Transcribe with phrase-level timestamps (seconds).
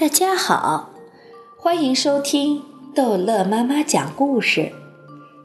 [0.00, 0.90] 大家好，
[1.56, 2.62] 欢迎收听
[2.94, 4.70] 逗乐妈妈讲故事。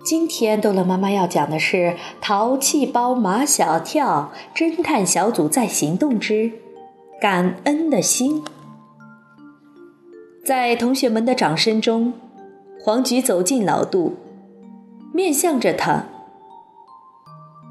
[0.06, 1.78] 今天逗乐妈妈要讲的是
[2.22, 6.52] 《淘气包马小跳侦探小组在行动之
[7.20, 8.44] 感恩的心》。
[10.46, 12.14] 在同学们的掌声中，
[12.80, 14.18] 黄菊走进老杜，
[15.12, 16.06] 面向着他：“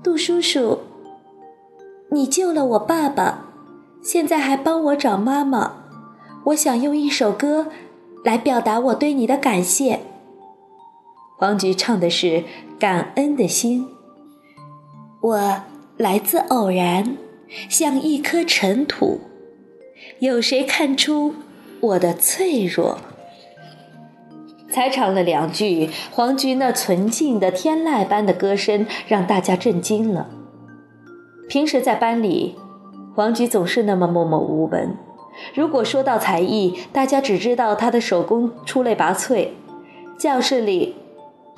[0.02, 0.80] 杜叔叔，
[2.10, 3.44] 你救了我爸爸，
[4.02, 5.74] 现在还帮我找妈妈。”
[6.46, 7.68] 我想用一首歌
[8.24, 10.00] 来表达我对你的感谢。
[11.38, 12.44] 黄菊唱的是
[12.78, 13.86] 感恩的心。
[15.20, 15.62] 我
[15.96, 17.16] 来自偶然，
[17.68, 19.20] 像一颗尘土。
[20.18, 21.34] 有谁看出
[21.80, 22.98] 我的脆弱？
[24.70, 30.28] 才唱了两句，黄菊那纯净的天籁般的歌声让大家震惊了。
[31.48, 32.56] 平时在班里，
[33.14, 34.96] 黄菊总是那么默默无闻。
[35.54, 39.48] 如果说到才艺，大家只知道他的手工出类拔萃，
[40.18, 40.96] 教室里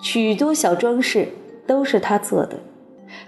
[0.02, 1.28] 许多小装饰
[1.66, 2.60] 都是他做的，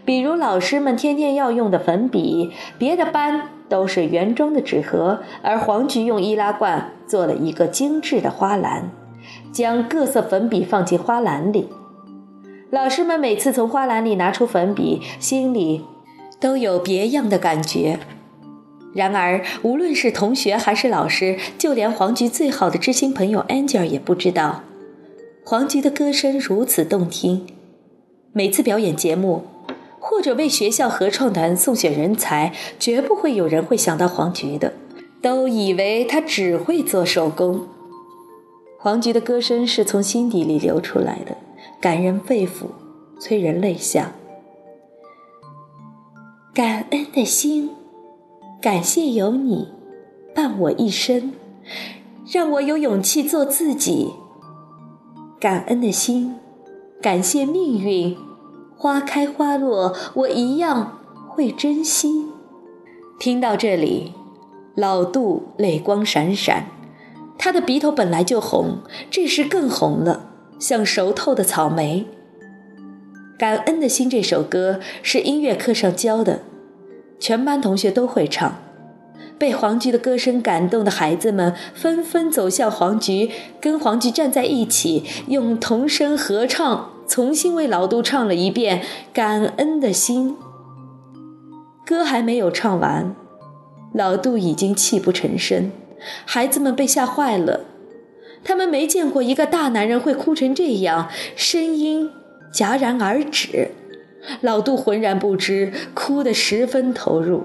[0.04, 8.90] 比如老师们天天要用的粉笔，别的班都是原装的纸盒，而黄菊用易拉罐做了一个精致的花篮，
[9.52, 11.68] 将各色粉笔放进花篮里。
[12.70, 15.84] 老师们每次从花篮里拿出粉笔，心里
[16.40, 17.98] 都有别样的感觉。
[18.96, 24.64] 然而，无论是同学还是老师，就连黄菊最好的知心朋友 Angel 也不知道，
[25.44, 27.46] 黄菊的歌声如此动听。
[28.32, 29.44] 每次表演节目，
[30.00, 34.72] 或者为学校合唱团送选人才，绝不会有人会想到黄菊的，
[35.20, 37.66] 都以为她只会做手工。
[38.78, 41.36] 黄菊的歌声是从心底里流出来的，
[41.78, 42.68] 感人肺腑，
[43.20, 44.12] 催人泪下。
[46.54, 47.72] 感恩的心。
[48.60, 49.68] 感谢有你
[50.34, 51.32] 伴我一生，
[52.32, 54.14] 让我有勇气做自己。
[55.38, 56.34] 感恩的心，
[57.02, 58.16] 感谢命运，
[58.76, 62.26] 花开花落，我一样会珍惜。
[63.20, 64.14] 听到这里，
[64.74, 66.66] 老杜泪光闪闪，
[67.38, 68.78] 他的鼻头本来就红，
[69.10, 72.06] 这时更红了，像熟透的草莓。
[73.38, 76.40] 感恩的心这首歌是音乐课上教的。
[77.18, 78.56] 全班同学都会唱，
[79.38, 88.80] 被黄菊的歌声感动的孩子们纷纷走向黄菊，跟黄菊站在一起，用童声合唱，重新为老杜唱了一遍
[89.12, 90.32] 《感恩的心》。
[91.86, 93.14] 歌还没有唱完，
[93.94, 95.70] 老杜已经泣不成声，
[96.24, 97.60] 孩子们被吓坏了，
[98.44, 102.10] 他们没见过一个大男人会哭成这样，声音
[102.52, 103.70] 戛然而止。
[104.40, 107.44] 老杜浑然不知，哭得十分投入。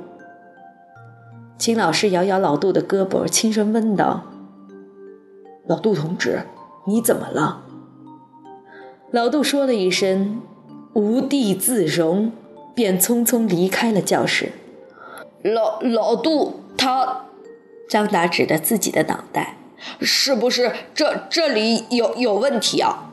[1.57, 4.23] 秦老师摇摇老杜的胳膊，轻声问道
[5.67, 6.41] ：“老杜同志，
[6.87, 7.63] 你怎么了？”
[9.11, 10.41] 老杜说了一声
[10.93, 12.31] “无地自容”，
[12.73, 14.53] 便匆匆离开了教室。
[15.43, 17.25] 老老杜他，
[17.87, 19.57] 张达指着自己的脑袋
[20.01, 23.11] ：“是不是这这里有有问题啊？”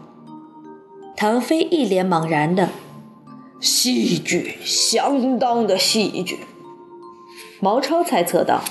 [1.17, 2.69] 唐飞一脸茫然的。
[3.60, 6.38] 戏剧，相当的戏剧。
[7.60, 8.62] 毛超猜测道：“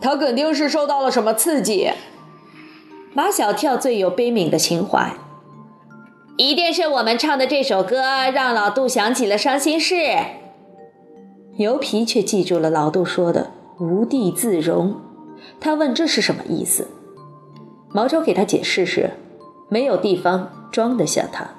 [0.00, 1.90] 他肯定是受到了什么刺激。”
[3.14, 5.14] 马小跳最有悲悯的情怀，
[6.36, 9.96] 一定是我们唱的这首歌让老杜想起了伤心事。
[11.58, 14.98] 牛皮却记住了老杜说的“无地自容”，
[15.60, 16.88] 他问这是什么意思。
[17.90, 19.10] 毛超给他解释是：
[19.68, 21.50] 没有地方装得下他。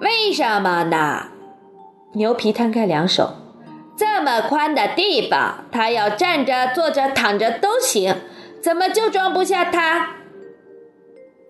[0.00, 1.28] 为什么呢？
[2.12, 3.30] 牛皮摊开两手，
[3.96, 8.14] 这么宽的地方，他要站着、坐着、躺着都行，
[8.62, 10.10] 怎么就装不下他？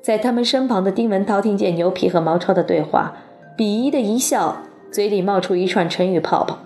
[0.02, 3.12] 在他们身旁的丁文涛听见牛皮和毛超的对话，
[3.56, 6.58] 鄙夷的一笑，嘴里冒出一串成语泡泡：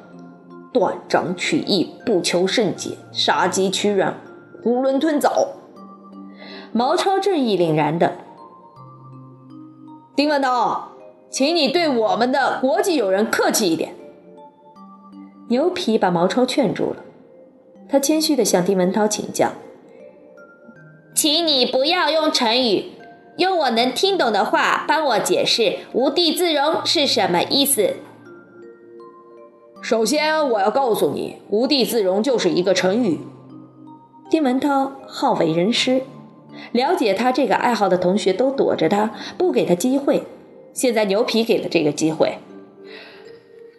[0.72, 4.14] 断章取义、不求甚解、杀鸡取卵、
[4.64, 5.48] 囫囵吞枣。
[6.70, 8.12] 毛超正义凛然的，
[10.14, 10.91] 丁文涛。
[11.32, 13.94] 请你对我们的国际友人客气一点。
[15.48, 16.96] 牛皮把毛超劝住了，
[17.88, 19.52] 他谦虚地向丁文涛请教
[21.16, 22.92] ：“请你不要用成语，
[23.38, 27.94] 用我能听懂的话帮我解释‘无地自容’是什么意思。”
[29.82, 33.20] 首先，我要告诉你，“无地自容”就是一个成语。
[34.28, 36.02] 丁文涛好为人师，
[36.72, 40.24] 了解他这个爱好的同学都躲着他，不给他机会。
[40.72, 42.38] 现在牛皮给了这个机会。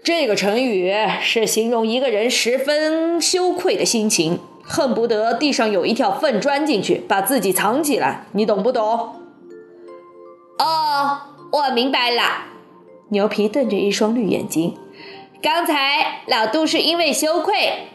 [0.04, 8.26] 这个成语是形容一个人十分羞愧的心情，恨不得地上有一条粪钻进去，把自己藏起来。
[8.34, 9.16] 你懂不懂？
[10.60, 12.24] 哦，我明白了。
[13.10, 14.76] 牛皮瞪着一双绿眼睛。
[15.42, 17.88] 刚才老杜是因为羞愧。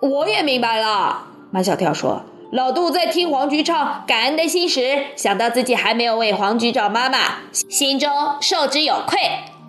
[0.00, 1.26] 我也明白了。
[1.50, 7.18] 马小跳说：“老杜在听黄菊唱《感恩的心》时，想到自己还没有为黄菊找妈妈，
[7.52, 8.10] 心中
[8.40, 9.18] 受之有愧。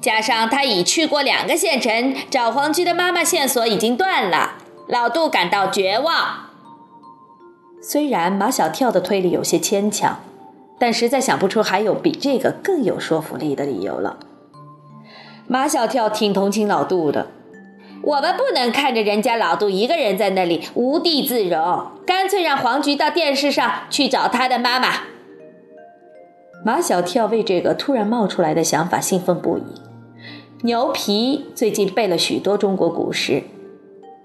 [0.02, 4.54] 加上他已去过两个县城，找黄菊的妈妈线索已经断了，
[4.88, 6.48] 老杜感到绝望。
[7.84, 10.18] 虽然马小跳的推理有些牵强，
[10.80, 14.18] 但实在想不出还有比这个更有说服力的理由了。
[15.48, 17.28] 马小跳挺同情老杜的。”
[18.04, 24.90] 我们不能看着人家老杜一个人在那里无地自容，干脆让黄菊到电视上去找他的妈妈。
[26.66, 29.64] 马小跳为这个突然冒出来的想法兴奋不已。
[30.64, 33.44] 牛皮最近背了许多中国古诗，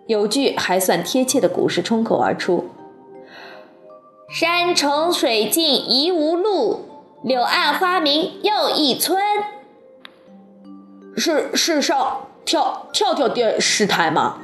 [0.07, 2.67] 有句还算贴切的古诗冲口而出
[4.29, 6.81] ：“山重水尽疑无路，
[7.23, 9.19] 柳暗花明又一村。”
[11.17, 12.29] 是世上。
[12.47, 14.39] 跳跳跳电视台吗？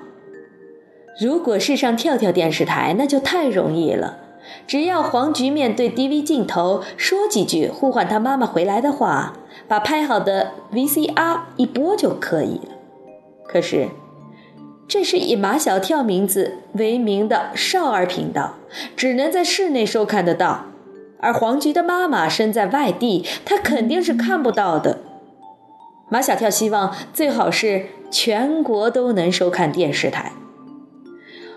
[1.20, 4.18] 如果是上跳跳电视台，那就太容易了。
[4.66, 9.34] 只要黄菊面对 DV 镜头说几句呼唤他妈妈回来的话，
[9.68, 12.72] 把拍好的 VCR 一播就可以了。
[13.46, 13.90] 可是，
[14.88, 18.54] 这是以马小跳名字为名的少儿频道，
[18.96, 20.64] 只能在室内收看得到。
[21.20, 24.98] 而黄菊的妈妈身在外地，他肯定是看不到的。
[26.12, 30.32] 马小跳希望最好是全国都能收看电视台。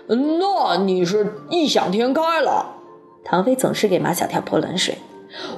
[0.08, 2.76] 那你是异想天开了。
[3.22, 4.96] 唐飞总是给马小跳泼冷水。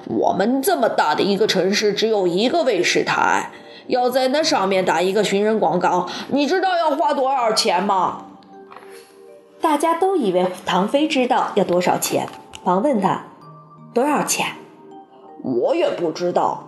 [0.06, 3.52] 我们这么大的一个城市，只有一个卫视台，
[3.86, 8.24] 要在那上面打一个寻人广告，你知道要花多少钱吗？
[9.60, 12.26] 大家都以为唐飞知道要多少钱，
[12.64, 13.26] 忙问他
[13.94, 14.56] 多少钱。
[15.44, 16.66] 我也不知道。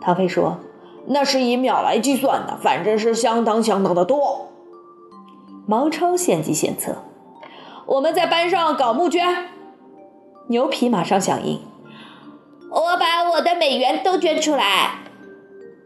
[0.00, 0.60] 唐飞说。
[1.10, 4.48] 那是以秒来计算的，反正是相当相当的多。
[5.66, 6.96] 毛超献计献策，
[7.86, 9.48] 我们在班上搞募捐。
[10.48, 11.60] 牛皮马上响应，
[12.70, 15.00] 我把我的美元都捐出来。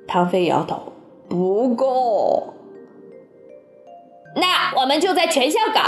[0.06, 0.92] 唐飞摇头，
[1.28, 2.54] 不够。
[4.36, 5.80] 那我们就在全校搞。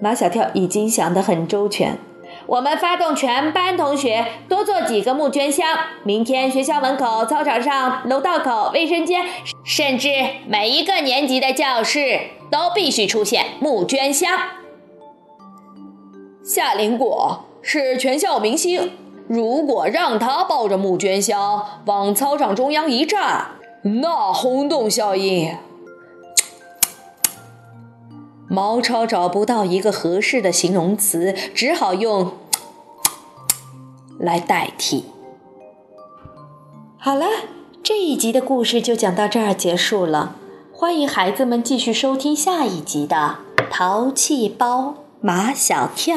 [0.00, 1.98] 马小跳已经想得很周全。
[2.46, 5.66] 我们发动全班同学多做几个募捐箱，
[6.02, 9.24] 明天学校门口、操场上、楼道口、卫生间，
[9.64, 10.08] 甚至
[10.46, 12.20] 每一个年级的教室
[12.50, 14.38] 都必须出现募捐箱。
[16.44, 18.92] 夏林果是全校明星，
[19.26, 23.46] 如果让他抱着募捐箱往操场中央一站，
[23.82, 25.56] 那轰动效应……
[28.54, 32.34] 毛超找不到一个合适的形容词，只好用
[34.16, 35.06] “来代替。
[36.96, 37.26] 好了，
[37.82, 40.36] 这一集的故事就讲到这儿结束了。
[40.72, 46.16] 欢迎孩子们继续收听下一集的《淘气包马小跳》。